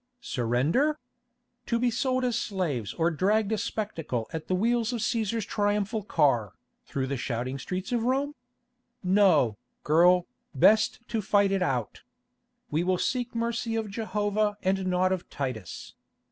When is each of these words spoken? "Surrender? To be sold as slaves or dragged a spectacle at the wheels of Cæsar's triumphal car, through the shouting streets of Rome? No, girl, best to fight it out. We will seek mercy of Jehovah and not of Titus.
"Surrender? 0.23 0.97
To 1.67 1.77
be 1.77 1.91
sold 1.91 2.25
as 2.25 2.35
slaves 2.35 2.95
or 2.95 3.11
dragged 3.11 3.51
a 3.51 3.57
spectacle 3.59 4.27
at 4.33 4.47
the 4.47 4.55
wheels 4.55 4.91
of 4.91 4.99
Cæsar's 4.99 5.45
triumphal 5.45 6.01
car, 6.01 6.53
through 6.87 7.05
the 7.05 7.17
shouting 7.17 7.59
streets 7.59 7.91
of 7.91 8.01
Rome? 8.01 8.33
No, 9.03 9.57
girl, 9.83 10.25
best 10.55 11.07
to 11.09 11.21
fight 11.21 11.51
it 11.51 11.61
out. 11.61 12.01
We 12.71 12.83
will 12.83 12.97
seek 12.97 13.35
mercy 13.35 13.75
of 13.75 13.91
Jehovah 13.91 14.57
and 14.63 14.87
not 14.87 15.11
of 15.11 15.29
Titus. 15.29 15.93